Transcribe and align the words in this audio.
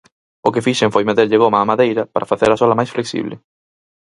O 0.47 0.49
que 0.53 0.65
fixen 0.67 0.93
foi 0.93 1.03
meterlle 1.05 1.41
goma 1.43 1.61
á 1.63 1.65
madeira 1.71 2.03
para 2.13 2.29
facer 2.31 2.49
a 2.51 2.59
sola 2.61 2.77
máis 2.79 2.93
flexible. 2.95 3.35